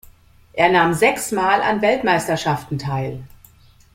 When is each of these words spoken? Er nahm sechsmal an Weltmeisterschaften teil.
Er 0.53 0.69
nahm 0.71 0.95
sechsmal 0.95 1.61
an 1.61 1.83
Weltmeisterschaften 1.83 2.79
teil. 2.79 3.23